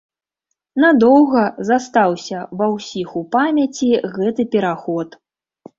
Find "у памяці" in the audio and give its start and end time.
3.23-3.95